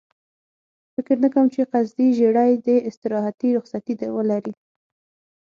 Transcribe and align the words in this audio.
فکر 0.93 1.15
نه 1.23 1.29
کوم 1.33 1.45
چې 1.53 1.69
قصدي 1.71 2.07
ژېړی 2.17 2.51
دې 2.65 2.77
استراحتي 2.89 3.49
رخصتي 3.57 3.93
ولري. 4.17 4.53